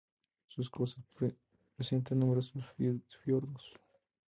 Sus 0.47 0.67
costas 0.67 1.03
presentan 1.77 2.17
numerosos 2.21 2.65
fiordos. 3.23 3.75